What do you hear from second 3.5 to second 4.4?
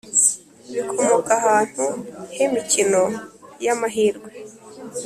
y amahirwe